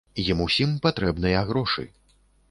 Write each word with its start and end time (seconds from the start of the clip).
Ім 0.31 0.39
усім 0.45 0.71
патрэбныя 0.85 1.43
грошы. 1.51 1.85